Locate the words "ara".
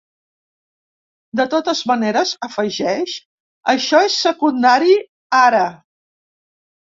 5.43-5.63